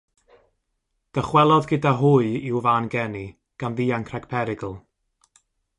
Dychwelodd 1.17 1.69
gyda 1.73 1.91
hwy 1.99 2.31
i'w 2.51 2.59
fan 2.69 2.91
geni 2.95 3.25
gan 3.65 3.79
ddianc 3.81 4.13
rhag 4.15 4.27
perygl. 4.33 4.75